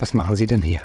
[0.00, 0.80] Was machen Sie denn hier?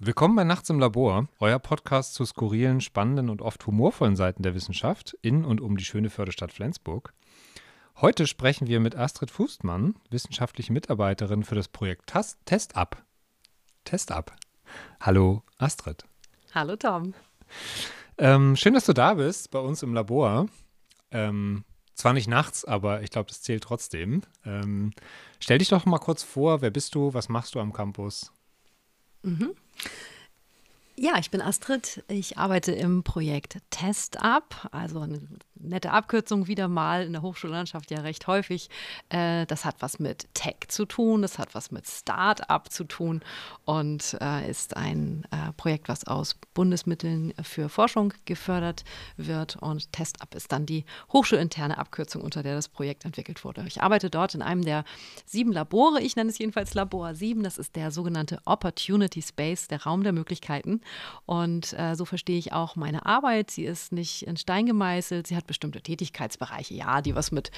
[0.00, 4.56] Willkommen bei Nachts im Labor, euer Podcast zu skurrilen, spannenden und oft humorvollen Seiten der
[4.56, 7.14] Wissenschaft in und um die schöne Förderstadt Flensburg.
[8.00, 12.12] Heute sprechen wir mit Astrid Fußmann, wissenschaftliche Mitarbeiterin für das Projekt
[12.44, 13.04] Test Up.
[13.84, 14.34] Test Up.
[15.00, 16.02] Hallo Astrid.
[16.52, 17.14] Hallo Tom.
[18.18, 20.48] Ähm, schön, dass du da bist bei uns im Labor.
[21.12, 21.64] Ähm,
[21.96, 24.22] zwar nicht nachts, aber ich glaube, das zählt trotzdem.
[24.44, 24.92] Ähm,
[25.40, 28.32] stell dich doch mal kurz vor, wer bist du, was machst du am Campus?
[29.22, 29.54] Mhm.
[30.98, 32.02] Ja, ich bin Astrid.
[32.08, 35.20] Ich arbeite im Projekt Test Up, also eine
[35.54, 38.70] nette Abkürzung wieder mal in der Hochschullandschaft ja recht häufig.
[39.10, 43.20] Äh, das hat was mit Tech zu tun, das hat was mit Start-up zu tun
[43.64, 48.84] und äh, ist ein äh, Projekt, was aus Bundesmitteln für Forschung gefördert
[49.18, 49.56] wird.
[49.56, 53.64] Und Test Up ist dann die hochschulinterne Abkürzung, unter der das Projekt entwickelt wurde.
[53.66, 54.84] Ich arbeite dort in einem der
[55.26, 56.00] sieben Labore.
[56.00, 57.42] Ich nenne es jedenfalls Labor 7.
[57.42, 60.80] Das ist der sogenannte Opportunity Space, der Raum der Möglichkeiten.
[61.24, 63.50] Und äh, so verstehe ich auch meine Arbeit.
[63.50, 65.26] Sie ist nicht in Stein gemeißelt.
[65.26, 67.50] Sie hat bestimmte Tätigkeitsbereiche, ja, die was mit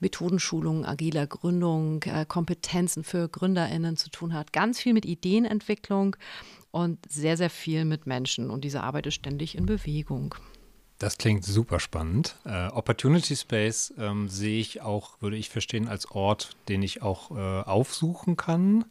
[0.00, 4.52] Methodenschulung, agiler Gründung, äh, Kompetenzen für GründerInnen zu tun hat.
[4.52, 6.16] Ganz viel mit Ideenentwicklung
[6.70, 8.50] und sehr, sehr viel mit Menschen.
[8.50, 10.34] Und diese Arbeit ist ständig in Bewegung.
[11.02, 12.36] Das klingt super spannend.
[12.44, 17.32] Äh, Opportunity Space ähm, sehe ich auch, würde ich verstehen, als Ort, den ich auch
[17.32, 18.84] äh, aufsuchen kann,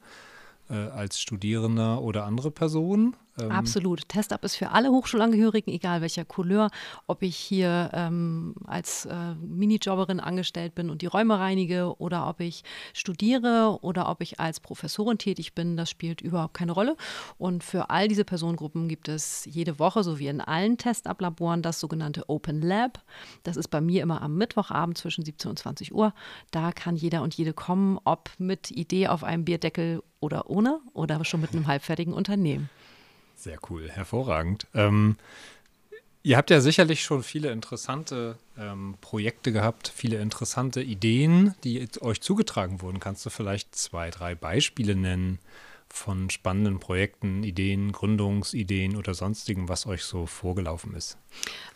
[0.70, 3.16] äh, als Studierender oder andere Person.
[3.40, 4.08] Ähm Absolut.
[4.10, 6.70] Test-Up ist für alle Hochschulangehörigen, egal welcher Couleur,
[7.08, 12.40] ob ich hier ähm, als äh, Minijobberin angestellt bin und die Räume reinige oder ob
[12.40, 16.96] ich studiere oder ob ich als Professorin tätig bin, das spielt überhaupt keine Rolle.
[17.38, 21.80] Und für all diese Personengruppen gibt es jede Woche, so wie in allen Test-Up-Laboren, das
[21.80, 23.02] sogenannte Open Lab.
[23.44, 26.14] Das ist bei mir immer am Mittwochabend zwischen 17 und 20 Uhr.
[26.52, 31.24] Da kann jeder und jede kommen, ob mit Idee auf einem Bierdeckel oder ohne oder
[31.26, 32.70] schon mit einem halbfertigen Unternehmen.
[33.42, 34.68] Sehr cool, hervorragend.
[34.76, 35.16] Ähm,
[36.22, 42.22] ihr habt ja sicherlich schon viele interessante ähm, Projekte gehabt, viele interessante Ideen, die euch
[42.22, 43.00] zugetragen wurden.
[43.00, 45.40] Kannst du vielleicht zwei, drei Beispiele nennen
[45.90, 51.18] von spannenden Projekten, Ideen, Gründungsideen oder sonstigem, was euch so vorgelaufen ist?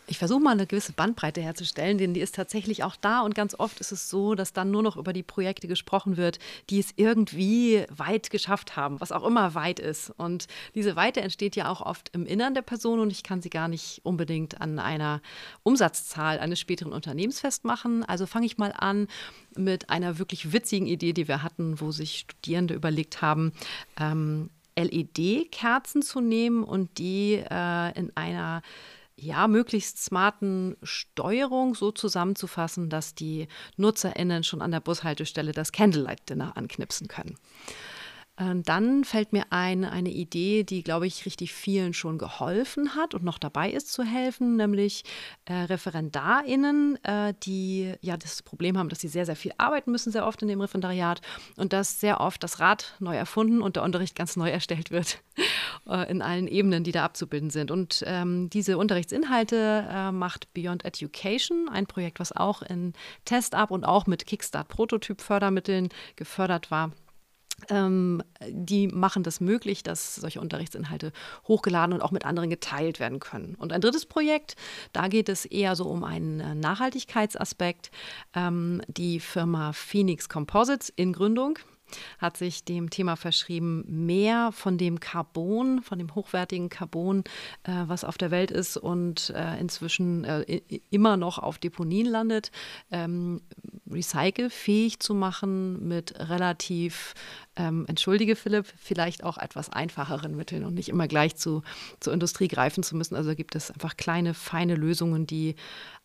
[0.08, 3.58] Ich versuche mal eine gewisse Bandbreite herzustellen, denn die ist tatsächlich auch da und ganz
[3.58, 6.38] oft ist es so, dass dann nur noch über die Projekte gesprochen wird,
[6.70, 10.10] die es irgendwie weit geschafft haben, was auch immer weit ist.
[10.16, 10.46] Und
[10.76, 13.66] diese Weite entsteht ja auch oft im Innern der Person und ich kann sie gar
[13.66, 15.20] nicht unbedingt an einer
[15.64, 18.04] Umsatzzahl eines späteren Unternehmens festmachen.
[18.04, 19.08] Also fange ich mal an
[19.56, 23.52] mit einer wirklich witzigen Idee, die wir hatten, wo sich Studierende überlegt haben,
[23.98, 28.62] ähm, LED-Kerzen zu nehmen und die äh, in einer
[29.18, 36.28] ja, möglichst smarten Steuerung so zusammenzufassen, dass die NutzerInnen schon an der Bushaltestelle das Candlelight
[36.28, 37.36] Dinner anknipsen können.
[38.38, 43.14] Ähm, dann fällt mir ein, eine Idee, die, glaube ich, richtig vielen schon geholfen hat
[43.14, 45.04] und noch dabei ist zu helfen, nämlich
[45.46, 50.12] äh, ReferendarInnen, äh, die ja das Problem haben, dass sie sehr, sehr viel arbeiten müssen,
[50.12, 51.22] sehr oft in dem Referendariat
[51.56, 55.22] und dass sehr oft das Rad neu erfunden und der Unterricht ganz neu erstellt wird
[55.88, 57.70] äh, in allen Ebenen, die da abzubilden sind.
[57.70, 62.92] Und ähm, diese Unterrichtsinhalte äh, macht Beyond Education, ein Projekt, was auch in
[63.24, 66.92] Test-Up und auch mit Kickstart-Prototyp-Fördermitteln gefördert war.
[67.70, 71.12] Ähm, die machen das möglich, dass solche Unterrichtsinhalte
[71.48, 73.54] hochgeladen und auch mit anderen geteilt werden können.
[73.54, 74.56] Und ein drittes Projekt,
[74.92, 77.90] da geht es eher so um einen äh, Nachhaltigkeitsaspekt.
[78.34, 81.58] Ähm, die Firma Phoenix Composites in Gründung
[82.18, 87.24] hat sich dem Thema verschrieben, mehr von dem Carbon, von dem hochwertigen Carbon,
[87.64, 90.60] äh, was auf der Welt ist und äh, inzwischen äh,
[90.90, 92.50] immer noch auf Deponien landet,
[92.90, 93.42] ähm,
[93.90, 97.14] recycelfähig zu machen mit relativ,
[97.56, 101.62] ähm, entschuldige Philipp, vielleicht auch etwas einfacheren Mitteln und nicht immer gleich zu,
[102.00, 103.14] zur Industrie greifen zu müssen.
[103.14, 105.54] Also gibt es einfach kleine, feine Lösungen, die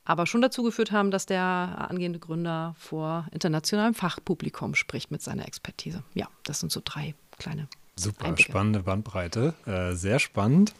[0.05, 1.41] aber schon dazu geführt haben, dass der
[1.89, 6.03] angehende Gründer vor internationalem Fachpublikum spricht mit seiner Expertise.
[6.13, 7.67] Ja, das sind so drei kleine.
[7.95, 8.51] Super, Einblicke.
[8.51, 10.73] spannende Bandbreite, äh, sehr spannend.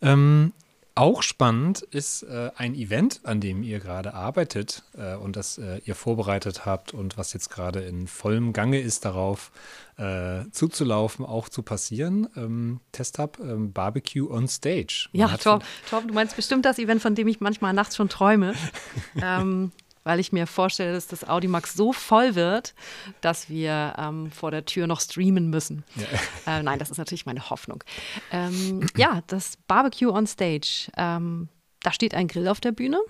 [0.00, 0.52] Ähm,
[0.96, 5.80] auch spannend ist äh, ein Event, an dem ihr gerade arbeitet äh, und das äh,
[5.84, 9.52] ihr vorbereitet habt und was jetzt gerade in vollem Gange ist, darauf
[9.98, 12.28] äh, zuzulaufen, auch zu passieren.
[12.34, 15.08] Ähm, Testhub ähm, Barbecue on Stage.
[15.12, 18.08] Man ja, Torben, Torben, du meinst bestimmt das Event, von dem ich manchmal nachts schon
[18.08, 18.54] träume.
[19.22, 19.72] ähm,
[20.06, 22.74] weil ich mir vorstelle, dass das Audimax so voll wird,
[23.22, 25.84] dass wir ähm, vor der Tür noch streamen müssen.
[25.96, 26.06] Ja.
[26.46, 27.82] Äh, nein, das ist natürlich meine Hoffnung.
[28.30, 30.92] Ähm, ja, das Barbecue on Stage.
[30.96, 31.48] Ähm,
[31.80, 33.00] da steht ein Grill auf der Bühne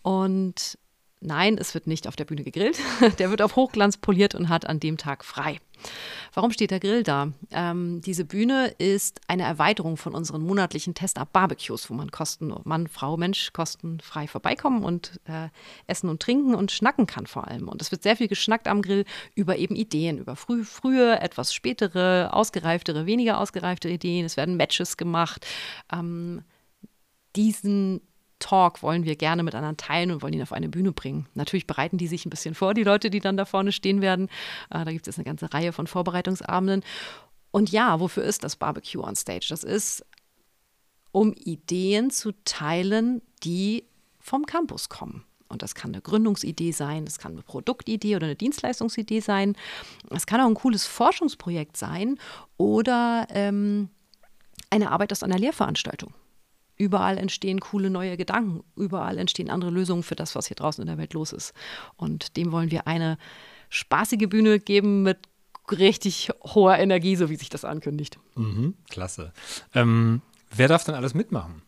[0.00, 0.78] und
[1.24, 2.78] nein, es wird nicht auf der Bühne gegrillt.
[3.18, 5.58] Der wird auf Hochglanz poliert und hat an dem Tag frei.
[6.32, 7.32] Warum steht der Grill da?
[7.50, 13.16] Ähm, diese Bühne ist eine Erweiterung von unseren monatlichen Test-Up-Barbecues, wo man Kosten, Mann, Frau,
[13.16, 15.48] Mensch kostenfrei vorbeikommen und äh,
[15.86, 17.68] essen und trinken und schnacken kann vor allem.
[17.68, 19.04] Und es wird sehr viel geschnackt am Grill
[19.34, 24.24] über eben Ideen, über früh, frühe, etwas spätere, ausgereiftere, weniger ausgereifte Ideen.
[24.24, 25.46] Es werden Matches gemacht.
[25.92, 26.42] Ähm,
[27.36, 28.00] diesen
[28.44, 31.26] Talk wollen wir gerne mit anderen teilen und wollen ihn auf eine Bühne bringen.
[31.32, 34.28] Natürlich bereiten die sich ein bisschen vor, die Leute, die dann da vorne stehen werden.
[34.68, 36.82] Äh, da gibt es eine ganze Reihe von Vorbereitungsabenden.
[37.50, 39.46] Und ja, wofür ist das Barbecue on Stage?
[39.48, 40.04] Das ist,
[41.10, 43.84] um Ideen zu teilen, die
[44.20, 45.24] vom Campus kommen.
[45.48, 49.56] Und das kann eine Gründungsidee sein, das kann eine Produktidee oder eine Dienstleistungsidee sein.
[50.10, 52.18] Es kann auch ein cooles Forschungsprojekt sein
[52.58, 53.88] oder ähm,
[54.68, 56.12] eine Arbeit aus einer Lehrveranstaltung.
[56.76, 60.88] Überall entstehen coole neue Gedanken, überall entstehen andere Lösungen für das, was hier draußen in
[60.88, 61.52] der Welt los ist.
[61.96, 63.16] Und dem wollen wir eine
[63.68, 65.18] spaßige Bühne geben mit
[65.70, 68.18] richtig hoher Energie, so wie sich das ankündigt.
[68.34, 69.32] Mhm, klasse.
[69.74, 71.62] Ähm, wer darf denn alles mitmachen?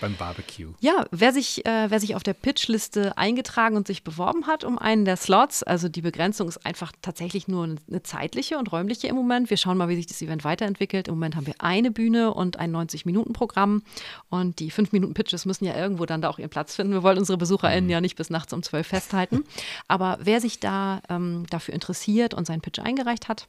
[0.00, 0.72] Beim Barbecue.
[0.80, 4.78] Ja, wer sich, äh, wer sich auf der Pitchliste eingetragen und sich beworben hat um
[4.78, 9.16] einen der Slots, also die Begrenzung ist einfach tatsächlich nur eine zeitliche und räumliche im
[9.16, 9.50] Moment.
[9.50, 11.08] Wir schauen mal, wie sich das Event weiterentwickelt.
[11.08, 13.82] Im Moment haben wir eine Bühne und ein 90-Minuten-Programm
[14.30, 16.92] und die 5-Minuten-Pitches müssen ja irgendwo dann da auch ihren Platz finden.
[16.92, 17.90] Wir wollen unsere BesucherInnen mhm.
[17.90, 19.44] ja nicht bis nachts um 12 festhalten.
[19.88, 23.48] Aber wer sich da ähm, dafür interessiert und seinen Pitch eingereicht hat,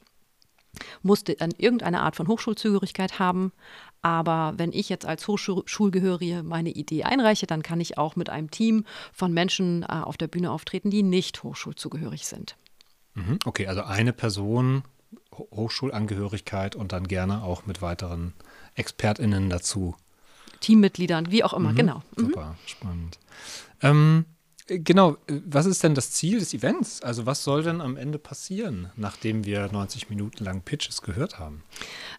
[1.02, 3.52] musste dann irgendeine Art von Hochschulzugehörigkeit haben.
[4.02, 8.50] Aber wenn ich jetzt als Hochschulgehörige meine Idee einreiche, dann kann ich auch mit einem
[8.50, 12.56] Team von Menschen äh, auf der Bühne auftreten, die nicht hochschulzugehörig sind.
[13.14, 14.84] Mhm, okay, also eine Person,
[15.32, 18.32] Hochschulangehörigkeit und dann gerne auch mit weiteren
[18.74, 19.94] ExpertInnen dazu.
[20.60, 22.02] Teammitgliedern, wie auch immer, mhm, genau.
[22.16, 22.26] Mhm.
[22.26, 23.18] Super, spannend.
[23.82, 24.24] Ähm,
[24.72, 27.02] Genau, was ist denn das Ziel des Events?
[27.02, 31.64] Also was soll denn am Ende passieren, nachdem wir 90 Minuten lang Pitches gehört haben?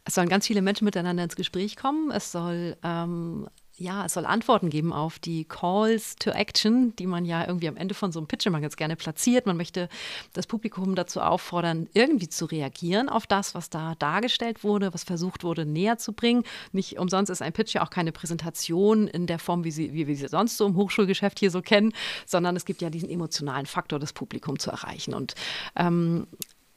[0.03, 2.11] Es sollen ganz viele Menschen miteinander ins Gespräch kommen.
[2.11, 3.47] Es soll ähm,
[3.77, 7.77] ja, es soll Antworten geben auf die Calls to Action, die man ja irgendwie am
[7.77, 9.45] Ende von so einem Pitch immer ganz gerne platziert.
[9.45, 9.89] Man möchte
[10.33, 15.43] das Publikum dazu auffordern, irgendwie zu reagieren auf das, was da dargestellt wurde, was versucht
[15.43, 16.43] wurde, näher zu bringen.
[16.71, 20.07] Nicht umsonst ist ein Pitch ja auch keine Präsentation in der Form, wie, sie, wie
[20.07, 21.93] wir sie sonst so im Hochschulgeschäft hier so kennen,
[22.25, 25.13] sondern es gibt ja diesen emotionalen Faktor, das Publikum zu erreichen.
[25.13, 25.33] Und
[25.75, 26.27] ähm,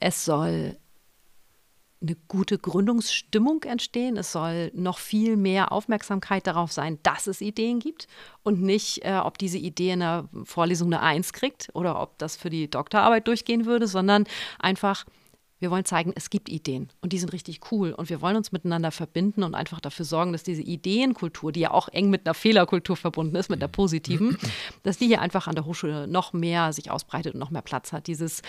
[0.00, 0.76] es soll
[2.06, 4.16] eine gute Gründungsstimmung entstehen.
[4.16, 8.06] Es soll noch viel mehr Aufmerksamkeit darauf sein, dass es Ideen gibt
[8.42, 12.36] und nicht, äh, ob diese Idee in der Vorlesung eine Eins kriegt oder ob das
[12.36, 14.24] für die Doktorarbeit durchgehen würde, sondern
[14.58, 15.04] einfach,
[15.58, 18.52] wir wollen zeigen, es gibt Ideen und die sind richtig cool und wir wollen uns
[18.52, 22.34] miteinander verbinden und einfach dafür sorgen, dass diese Ideenkultur, die ja auch eng mit einer
[22.34, 24.36] Fehlerkultur verbunden ist, mit der positiven,
[24.82, 27.92] dass die hier einfach an der Hochschule noch mehr sich ausbreitet und noch mehr Platz
[27.92, 28.06] hat.
[28.06, 28.42] Dieses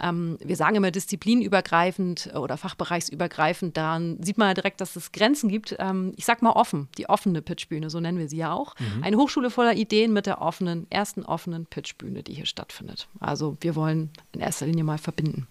[0.00, 5.48] ähm, wir sagen immer disziplinübergreifend oder fachbereichsübergreifend, dann sieht man ja direkt, dass es Grenzen
[5.48, 5.76] gibt.
[5.78, 8.74] Ähm, ich sag mal offen, die offene Pitchbühne, so nennen wir sie ja auch.
[8.78, 9.04] Mhm.
[9.04, 13.08] Eine Hochschule voller Ideen mit der offenen, ersten offenen Pitchbühne, die hier stattfindet.
[13.20, 15.46] Also wir wollen in erster Linie mal verbinden.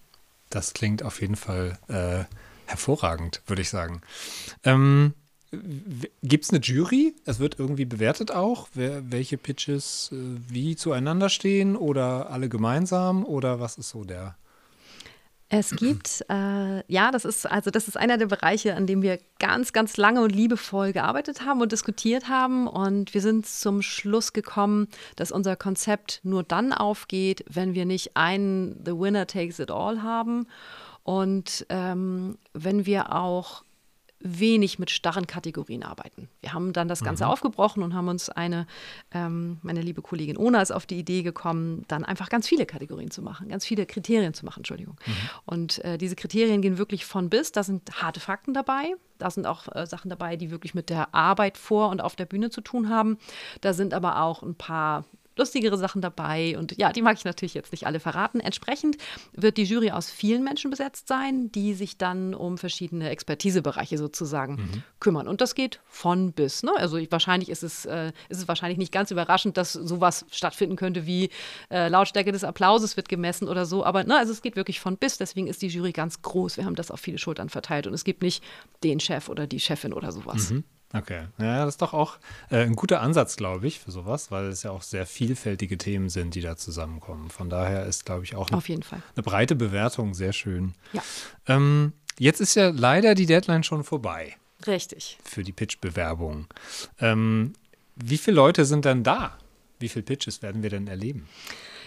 [0.50, 2.24] Das klingt auf jeden Fall äh,
[2.66, 4.02] hervorragend, würde ich sagen.
[4.62, 5.14] Ähm,
[6.22, 7.14] Gibt es eine Jury?
[7.24, 10.16] Es wird irgendwie bewertet auch, wer, welche Pitches äh,
[10.48, 14.36] wie zueinander stehen oder alle gemeinsam oder was ist so der?
[15.48, 19.18] Es gibt, äh, ja, das ist also das ist einer der Bereiche, an dem wir
[19.38, 22.66] ganz, ganz lange und liebevoll gearbeitet haben und diskutiert haben.
[22.66, 28.16] Und wir sind zum Schluss gekommen, dass unser Konzept nur dann aufgeht, wenn wir nicht
[28.16, 30.46] einen The Winner Takes It All haben
[31.04, 33.62] und ähm, wenn wir auch
[34.24, 36.28] wenig mit starren Kategorien arbeiten.
[36.40, 37.30] Wir haben dann das Ganze mhm.
[37.30, 38.66] aufgebrochen und haben uns eine,
[39.12, 43.10] ähm, meine liebe Kollegin Ona ist auf die Idee gekommen, dann einfach ganz viele Kategorien
[43.10, 44.96] zu machen, ganz viele Kriterien zu machen, Entschuldigung.
[45.06, 45.12] Mhm.
[45.44, 49.46] Und äh, diese Kriterien gehen wirklich von bis, da sind harte Fakten dabei, da sind
[49.46, 52.62] auch äh, Sachen dabei, die wirklich mit der Arbeit vor und auf der Bühne zu
[52.62, 53.18] tun haben.
[53.60, 55.04] Da sind aber auch ein paar
[55.36, 56.56] lustigere Sachen dabei.
[56.58, 58.40] Und ja, die mag ich natürlich jetzt nicht alle verraten.
[58.40, 58.96] Entsprechend
[59.32, 64.54] wird die Jury aus vielen Menschen besetzt sein, die sich dann um verschiedene Expertisebereiche sozusagen
[64.54, 64.82] mhm.
[65.00, 65.28] kümmern.
[65.28, 66.62] Und das geht von bis.
[66.62, 66.72] Ne?
[66.76, 70.76] Also ich, wahrscheinlich ist es, äh, ist es wahrscheinlich nicht ganz überraschend, dass sowas stattfinden
[70.76, 71.30] könnte wie
[71.70, 73.84] äh, Lautstärke des Applauses wird gemessen oder so.
[73.84, 75.18] Aber ne, also es geht wirklich von bis.
[75.18, 76.56] Deswegen ist die Jury ganz groß.
[76.56, 77.86] Wir haben das auf viele Schultern verteilt.
[77.86, 78.42] Und es gibt nicht
[78.82, 80.50] den Chef oder die Chefin oder sowas.
[80.50, 80.64] Mhm.
[80.96, 82.18] Okay, ja, das ist doch auch
[82.50, 86.08] äh, ein guter Ansatz, glaube ich, für sowas, weil es ja auch sehr vielfältige Themen
[86.08, 87.30] sind, die da zusammenkommen.
[87.30, 90.74] Von daher ist, glaube ich, auch eine, eine, breite Bewertung sehr schön.
[90.92, 91.02] Ja.
[91.48, 94.36] Ähm, jetzt ist ja leider die Deadline schon vorbei.
[94.66, 95.18] Richtig.
[95.24, 96.46] Für die Pitch-Bewerbung.
[97.00, 97.54] Ähm,
[97.96, 99.36] wie viele Leute sind denn da?
[99.80, 101.28] Wie viele Pitches werden wir denn erleben?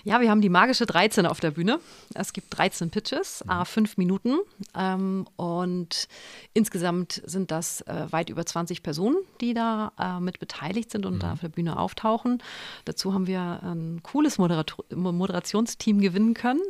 [0.07, 1.81] Ja, wir haben die magische 13 auf der Bühne.
[2.13, 3.51] Es gibt 13 Pitches, mhm.
[3.51, 4.37] a fünf Minuten.
[4.73, 6.07] Ähm, und
[6.53, 11.15] insgesamt sind das äh, weit über 20 Personen, die da äh, mit beteiligt sind und
[11.15, 11.19] mhm.
[11.19, 12.41] da auf der Bühne auftauchen.
[12.85, 16.61] Dazu haben wir ein cooles Moderator Moderationsteam gewinnen können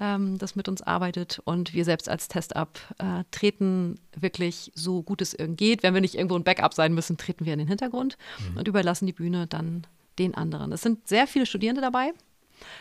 [0.00, 1.42] ähm, das mit uns arbeitet.
[1.44, 5.82] Und wir selbst als Test-Up äh, treten wirklich so gut es irgend geht.
[5.82, 8.56] Wenn wir nicht irgendwo ein Backup sein müssen, treten wir in den Hintergrund mhm.
[8.56, 9.86] und überlassen die Bühne dann
[10.18, 10.72] den anderen.
[10.72, 12.14] Es sind sehr viele Studierende dabei.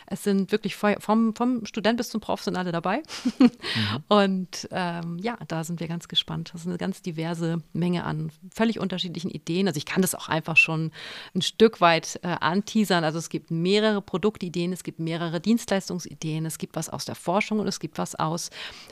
[0.07, 3.03] Es sind wirklich vom, vom Student bis zum Prof sind alle dabei.
[3.37, 3.51] Mhm.
[4.07, 6.51] Und ähm, ja, da sind wir ganz gespannt.
[6.53, 9.67] Das ist eine ganz diverse Menge an völlig unterschiedlichen Ideen.
[9.67, 10.91] Also ich kann das auch einfach schon
[11.35, 13.03] ein Stück weit äh, anteasern.
[13.03, 17.59] Also es gibt mehrere Produktideen, es gibt mehrere Dienstleistungsideen, es gibt was aus der Forschung
[17.59, 18.49] und es gibt was aus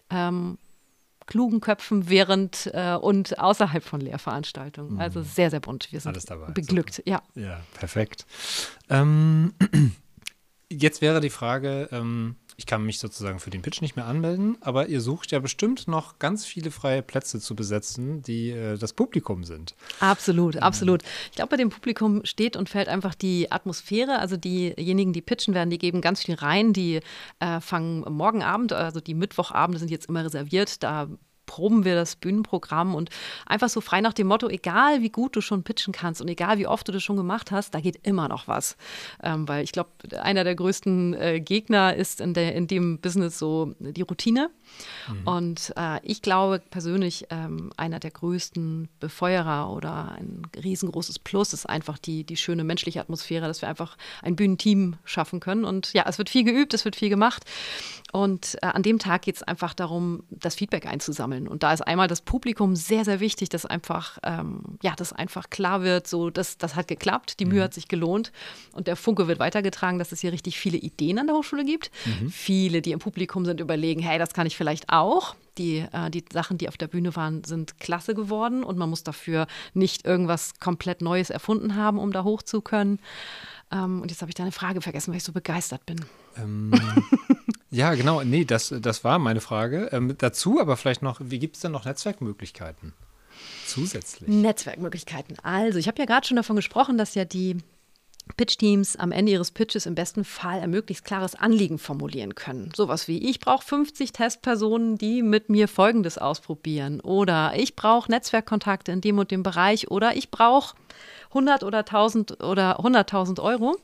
[0.09, 0.57] ähm,
[1.27, 4.93] klugen Köpfen während äh, und außerhalb von Lehrveranstaltungen.
[4.93, 4.99] Mhm.
[4.99, 5.91] Also sehr, sehr bunt.
[5.91, 6.51] Wir sind Alles dabei.
[6.51, 6.95] beglückt.
[6.95, 7.09] Super.
[7.09, 7.21] Ja.
[7.35, 8.25] ja, perfekt.
[8.89, 9.53] Ähm,
[10.69, 14.57] Jetzt wäre die Frage, ähm, ich kann mich sozusagen für den Pitch nicht mehr anmelden,
[14.61, 18.93] aber ihr sucht ja bestimmt noch ganz viele freie Plätze zu besetzen, die äh, das
[18.93, 19.75] Publikum sind.
[19.99, 21.03] Absolut, absolut.
[21.29, 24.19] Ich glaube, bei dem Publikum steht und fällt einfach die Atmosphäre.
[24.19, 26.73] Also diejenigen, die pitchen werden, die geben ganz viel rein.
[26.73, 26.99] Die
[27.39, 30.83] äh, fangen morgen Abend, also die Mittwochabende sind jetzt immer reserviert.
[30.83, 31.07] Da
[31.47, 33.09] proben wir das Bühnenprogramm und
[33.47, 36.59] einfach so frei nach dem Motto, egal wie gut du schon pitchen kannst und egal
[36.59, 38.77] wie oft du das schon gemacht hast, da geht immer noch was.
[39.23, 39.89] Ähm, weil ich glaube,
[40.21, 44.51] einer der größten äh, Gegner ist in, der, in dem Business so die Routine.
[45.07, 45.27] Mhm.
[45.27, 51.65] Und äh, ich glaube persönlich, ähm, einer der größten Befeuerer oder ein riesengroßes Plus ist
[51.65, 55.63] einfach die, die schöne menschliche Atmosphäre, dass wir einfach ein Bühnenteam schaffen können.
[55.63, 57.45] Und ja, es wird viel geübt, es wird viel gemacht.
[58.11, 61.36] Und äh, an dem Tag geht es einfach darum, das Feedback einzusammeln.
[61.45, 65.49] Und da ist einmal das Publikum sehr, sehr wichtig, dass einfach, ähm, ja, dass einfach
[65.49, 67.63] klar wird, so, das, das hat geklappt, die Mühe mhm.
[67.63, 68.31] hat sich gelohnt
[68.71, 71.91] und der Funke wird weitergetragen, dass es hier richtig viele Ideen an der Hochschule gibt.
[72.05, 72.29] Mhm.
[72.29, 75.35] Viele, die im Publikum sind, überlegen, hey, das kann ich vielleicht auch.
[75.57, 79.03] Die, äh, die Sachen, die auf der Bühne waren, sind klasse geworden und man muss
[79.03, 82.99] dafür nicht irgendwas komplett Neues erfunden haben, um da hoch zu können.
[83.71, 86.05] Ähm, und jetzt habe ich deine Frage vergessen, weil ich so begeistert bin.
[86.37, 86.71] Ähm,
[87.69, 88.23] ja, genau.
[88.23, 89.89] Nee, das, das war meine Frage.
[89.91, 92.93] Ähm, dazu aber vielleicht noch, wie gibt es denn noch Netzwerkmöglichkeiten?
[93.65, 94.29] Zusätzlich.
[94.29, 95.37] Netzwerkmöglichkeiten.
[95.43, 97.57] Also, ich habe ja gerade schon davon gesprochen, dass ja die
[98.35, 102.71] Pitch-Teams am Ende ihres Pitches im besten Fall ein möglichst klares Anliegen formulieren können.
[102.75, 106.99] Sowas wie, ich brauche 50 Testpersonen, die mit mir Folgendes ausprobieren.
[106.99, 109.89] Oder ich brauche Netzwerkkontakte in dem und dem Bereich.
[109.89, 110.75] Oder ich brauche
[111.29, 113.77] 100 oder 1000 oder 100.000 Euro.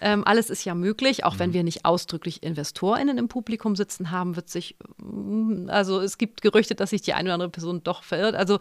[0.00, 1.54] Ähm, alles ist ja möglich, auch wenn mhm.
[1.54, 6.74] wir nicht ausdrücklich InvestorInnen im Publikum sitzen haben, wird sich, mm, also es gibt Gerüchte,
[6.74, 8.34] dass sich die eine oder andere Person doch verirrt.
[8.34, 8.58] Also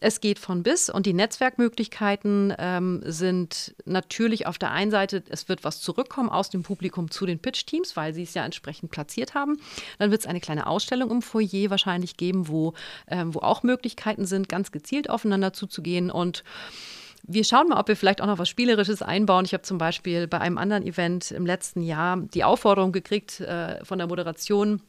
[0.00, 5.48] es geht von bis und die Netzwerkmöglichkeiten ähm, sind natürlich auf der einen Seite, es
[5.48, 9.34] wird was zurückkommen aus dem Publikum zu den Pitch-Teams, weil sie es ja entsprechend platziert
[9.34, 9.58] haben.
[9.98, 12.74] Dann wird es eine kleine Ausstellung im Foyer wahrscheinlich geben, wo,
[13.08, 16.44] ähm, wo auch Möglichkeiten sind, ganz gezielt aufeinander zuzugehen und
[17.22, 19.44] wir schauen mal, ob wir vielleicht auch noch was Spielerisches einbauen.
[19.44, 23.84] Ich habe zum Beispiel bei einem anderen Event im letzten Jahr die Aufforderung gekriegt äh,
[23.84, 24.82] von der Moderation,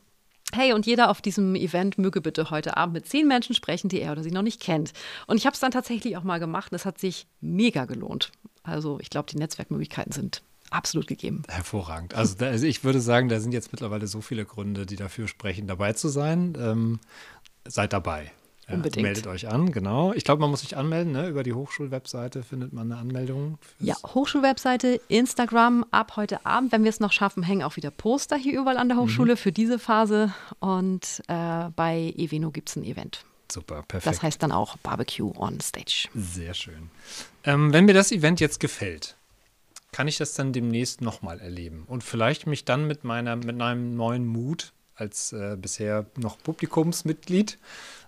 [0.54, 4.02] Hey, und jeder auf diesem Event möge bitte heute Abend mit zehn Menschen sprechen, die
[4.02, 4.92] er oder sie noch nicht kennt.
[5.26, 8.32] Und ich habe es dann tatsächlich auch mal gemacht und es hat sich mega gelohnt.
[8.64, 11.44] Also ich glaube, die Netzwerkmöglichkeiten sind absolut gegeben.
[11.48, 12.16] Hervorragend.
[12.16, 15.28] Also, da, also, ich würde sagen, da sind jetzt mittlerweile so viele Gründe, die dafür
[15.28, 16.58] sprechen, dabei zu sein.
[16.60, 17.00] Ähm,
[17.66, 18.32] seid dabei.
[18.76, 19.04] Unbedingt.
[19.04, 20.14] Meldet euch an, genau.
[20.14, 21.12] Ich glaube, man muss sich anmelden.
[21.14, 21.28] Ne?
[21.28, 23.58] Über die Hochschulwebseite findet man eine Anmeldung.
[23.80, 25.86] Ja, Hochschulwebseite, Instagram.
[25.92, 28.88] Ab heute Abend, wenn wir es noch schaffen, hängen auch wieder Poster hier überall an
[28.88, 29.02] der mhm.
[29.02, 29.38] Hochschule mhm.
[29.38, 30.34] für diese Phase.
[30.60, 33.26] Und äh, bei Eveno gibt es ein Event.
[33.52, 34.16] Super, perfekt.
[34.16, 36.08] Das heißt dann auch Barbecue on Stage.
[36.16, 36.90] Sehr schön.
[37.44, 39.16] Ähm, wenn mir das Event jetzt gefällt,
[39.92, 43.96] kann ich das dann demnächst nochmal erleben und vielleicht mich dann mit meiner mit meinem
[43.96, 47.58] neuen Mut als äh, bisher noch Publikumsmitglied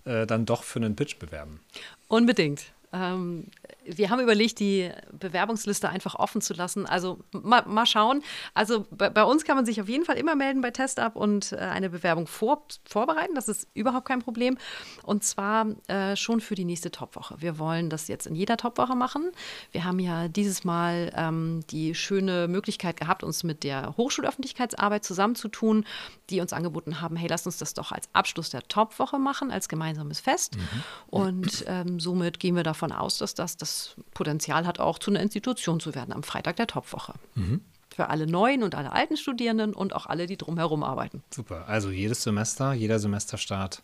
[0.06, 1.60] äh, dann doch für einen Pitch bewerben.
[2.08, 2.73] Unbedingt.
[2.94, 3.48] Ähm,
[3.86, 6.86] wir haben überlegt, die Bewerbungsliste einfach offen zu lassen.
[6.86, 8.24] Also mal, mal schauen.
[8.54, 11.52] Also bei, bei, uns kann man sich auf jeden Fall immer melden bei TestUp und
[11.52, 13.36] äh, eine Bewerbung vor, vorbereiten.
[13.36, 14.58] Das ist überhaupt kein Problem.
[15.04, 17.36] Und zwar äh, schon für die nächste Topwoche.
[17.40, 19.32] Wir wollen das jetzt in jeder Topwoche machen.
[19.72, 25.86] Wir haben ja dieses Mal ähm, die schöne Möglichkeit gehabt, uns mit der Hochschulöffentlichkeitsarbeit zusammenzutun,
[26.30, 29.68] die uns angeboten haben, hey, lass uns das doch als Abschluss der Topwoche machen, als
[29.68, 30.56] gemeinsames Fest.
[30.56, 30.84] Mhm.
[31.08, 35.22] Und ähm, somit gehen wir davon aus, dass das das Potenzial hat, auch zu einer
[35.22, 37.14] Institution zu werden am Freitag der Topwoche.
[37.36, 37.62] Mhm.
[37.96, 41.24] Für alle neuen und alle alten Studierenden und auch alle, die drumherum arbeiten.
[41.30, 41.68] Super.
[41.68, 43.84] Also jedes Semester, jeder Semesterstart,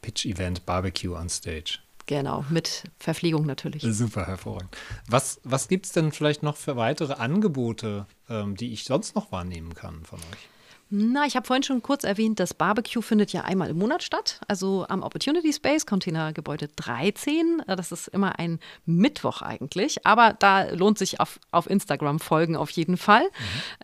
[0.00, 1.80] Pitch-Event, Barbecue on Stage.
[2.06, 3.82] Genau, mit Verpflegung natürlich.
[3.82, 4.74] Super, hervorragend.
[5.08, 9.30] Was, was gibt es denn vielleicht noch für weitere Angebote, ähm, die ich sonst noch
[9.30, 10.48] wahrnehmen kann von euch?
[10.90, 14.40] Na, ich habe vorhin schon kurz erwähnt, das Barbecue findet ja einmal im Monat statt,
[14.48, 17.62] also am Opportunity Space, Containergebäude 13.
[17.66, 22.56] Äh, das ist immer ein Mittwoch eigentlich, aber da lohnt sich auf, auf Instagram folgen
[22.56, 23.24] auf jeden Fall.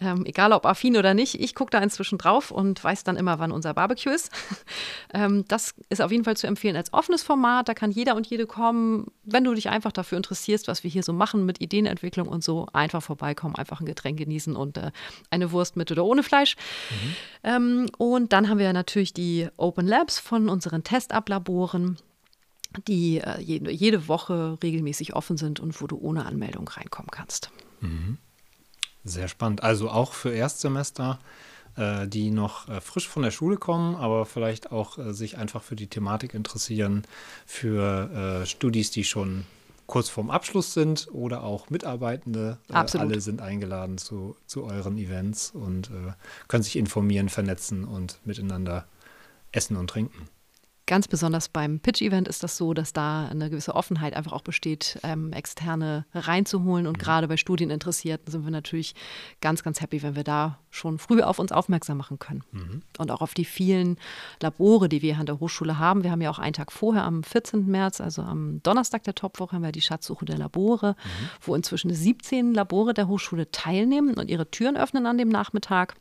[0.00, 0.06] Mhm.
[0.06, 3.38] Ähm, egal ob affin oder nicht, ich gucke da inzwischen drauf und weiß dann immer,
[3.38, 4.32] wann unser Barbecue ist.
[5.12, 8.26] ähm, das ist auf jeden Fall zu empfehlen als offenes Format, da kann jeder und
[8.28, 9.08] jede kommen.
[9.24, 12.66] Wenn du dich einfach dafür interessierst, was wir hier so machen mit Ideenentwicklung und so,
[12.72, 14.90] einfach vorbeikommen, einfach ein Getränk genießen und äh,
[15.28, 16.56] eine Wurst mit oder ohne Fleisch.
[16.56, 16.93] Mhm.
[17.42, 21.98] Ähm, und dann haben wir natürlich die Open Labs von unseren Testablaboren
[22.88, 27.50] die äh, jede, jede, Woche regelmäßig offen sind und wo du ohne Anmeldung reinkommen kannst.
[27.80, 28.18] Mhm.
[29.04, 29.62] Sehr spannend.
[29.62, 31.18] Also auch für Erstsemester,
[31.76, 35.62] äh, die noch äh, frisch von der Schule kommen, aber vielleicht auch äh, sich einfach
[35.62, 37.02] für die Thematik interessieren,
[37.46, 39.44] für Studis, die schon
[39.86, 42.58] kurz vorm Abschluss sind oder auch Mitarbeitende.
[42.70, 46.12] Äh, alle sind eingeladen zu, zu euren Events und äh,
[46.48, 48.86] können sich informieren, vernetzen und miteinander
[49.52, 50.28] essen und trinken.
[50.86, 54.98] Ganz besonders beim Pitch-Event ist das so, dass da eine gewisse Offenheit einfach auch besteht,
[55.02, 56.86] ähm, Externe reinzuholen.
[56.86, 57.00] Und mhm.
[57.00, 58.94] gerade bei Studieninteressierten sind wir natürlich
[59.40, 62.44] ganz, ganz happy, wenn wir da schon früh auf uns aufmerksam machen können.
[62.52, 62.82] Mhm.
[62.98, 63.96] Und auch auf die vielen
[64.42, 66.04] Labore, die wir an der Hochschule haben.
[66.04, 67.66] Wir haben ja auch einen Tag vorher, am 14.
[67.66, 71.28] März, also am Donnerstag der Topwoche, haben wir die Schatzsuche der Labore, mhm.
[71.40, 75.94] wo inzwischen 17 Labore der Hochschule teilnehmen und ihre Türen öffnen an dem Nachmittag.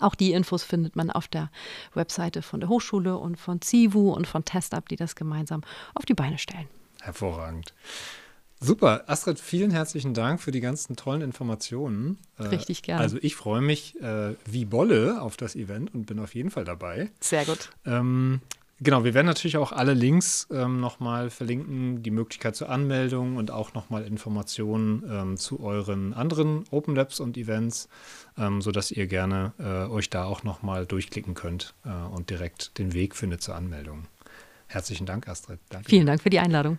[0.00, 1.50] Auch die Infos findet man auf der
[1.94, 5.62] Webseite von der Hochschule und von CIVU und von TestUp, die das gemeinsam
[5.94, 6.68] auf die Beine stellen.
[7.00, 7.74] Hervorragend.
[8.62, 12.18] Super, Astrid, vielen herzlichen Dank für die ganzen tollen Informationen.
[12.36, 13.00] Äh, Richtig gerne.
[13.00, 16.64] Also ich freue mich äh, wie Bolle auf das Event und bin auf jeden Fall
[16.64, 17.10] dabei.
[17.20, 17.70] Sehr gut.
[17.86, 18.42] Ähm,
[18.82, 23.50] Genau, wir werden natürlich auch alle Links ähm, nochmal verlinken, die Möglichkeit zur Anmeldung und
[23.50, 27.90] auch nochmal Informationen ähm, zu euren anderen Open Labs und Events,
[28.38, 32.94] ähm, sodass ihr gerne äh, euch da auch nochmal durchklicken könnt äh, und direkt den
[32.94, 34.06] Weg findet zur Anmeldung.
[34.66, 35.58] Herzlichen Dank, Astrid.
[35.68, 35.90] Danke.
[35.90, 36.78] Vielen Dank für die Einladung.